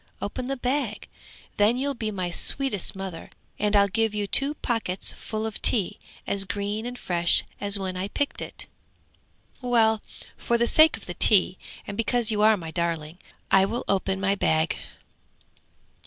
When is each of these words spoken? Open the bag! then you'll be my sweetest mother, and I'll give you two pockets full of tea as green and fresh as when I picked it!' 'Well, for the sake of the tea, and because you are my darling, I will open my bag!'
Open 0.19 0.47
the 0.47 0.57
bag! 0.57 1.07
then 1.57 1.77
you'll 1.77 1.93
be 1.93 2.09
my 2.09 2.31
sweetest 2.31 2.95
mother, 2.95 3.29
and 3.59 3.75
I'll 3.75 3.87
give 3.87 4.15
you 4.15 4.25
two 4.25 4.55
pockets 4.55 5.13
full 5.13 5.45
of 5.45 5.61
tea 5.61 5.99
as 6.25 6.43
green 6.45 6.87
and 6.87 6.97
fresh 6.97 7.43
as 7.59 7.77
when 7.77 7.95
I 7.95 8.07
picked 8.07 8.41
it!' 8.41 8.65
'Well, 9.61 10.01
for 10.35 10.57
the 10.57 10.65
sake 10.65 10.97
of 10.97 11.05
the 11.05 11.13
tea, 11.13 11.59
and 11.85 11.95
because 11.95 12.31
you 12.31 12.41
are 12.41 12.57
my 12.57 12.71
darling, 12.71 13.19
I 13.51 13.65
will 13.65 13.83
open 13.87 14.19
my 14.19 14.33
bag!' 14.33 14.75